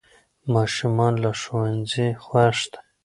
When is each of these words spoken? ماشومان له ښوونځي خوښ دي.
ماشومان 0.53 1.13
له 1.23 1.31
ښوونځي 1.41 2.07
خوښ 2.25 2.57
دي. 2.71 2.79